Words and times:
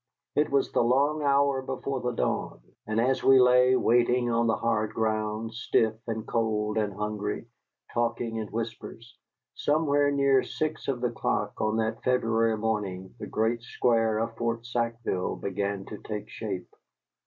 It 0.33 0.49
was 0.49 0.71
the 0.71 0.81
long 0.81 1.21
hour 1.21 1.61
before 1.61 2.01
the 2.01 2.11
dawn. 2.13 2.59
And 2.87 2.99
as 2.99 3.23
we 3.23 3.39
lay 3.39 3.75
waiting 3.75 4.31
on 4.31 4.47
the 4.47 4.55
hard 4.55 4.95
ground, 4.95 5.53
stiff 5.53 5.93
and 6.07 6.27
cold 6.27 6.79
and 6.79 6.91
hungry, 6.93 7.45
talking 7.93 8.37
in 8.37 8.47
whispers, 8.47 9.15
somewhere 9.53 10.09
near 10.09 10.41
six 10.41 10.87
of 10.87 11.01
the 11.01 11.11
clock 11.11 11.61
on 11.61 11.75
that 11.77 12.01
February 12.03 12.57
morning 12.57 13.13
the 13.19 13.27
great 13.27 13.61
square 13.61 14.17
of 14.17 14.35
Fort 14.37 14.65
Sackville 14.65 15.35
began 15.35 15.85
to 15.85 15.99
take 15.99 16.29
shape. 16.29 16.75